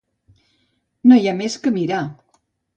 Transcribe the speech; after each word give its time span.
No 1.13 1.19
hi 1.21 1.29
ha 1.33 1.37
més 1.45 1.61
que 1.67 1.77
mirar. 1.79 2.03